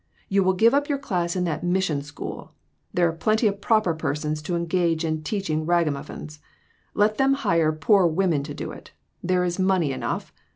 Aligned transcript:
You 0.29 0.43
will 0.43 0.53
give 0.53 0.73
up 0.73 0.89
your 0.89 0.97
class 0.97 1.35
in 1.35 1.43
that 1.43 1.63
mission 1.63 2.01
school. 2.01 2.55
There 2.91 3.07
are 3.07 3.11
plenty 3.13 3.45
of 3.45 3.61
proper 3.61 3.93
persons 3.93 4.41
to 4.41 4.55
engage 4.55 5.05
in 5.05 5.21
teaching 5.21 5.63
ragamuffins. 5.63 6.39
Let 6.95 7.19
them 7.19 7.33
hire 7.35 7.71
poor 7.71 8.07
women 8.07 8.41
to 8.45 8.55
do 8.55 8.71
it; 8.71 8.93
there 9.21 9.43
is 9.43 9.59
money 9.59 9.91
enough. 9.91 10.33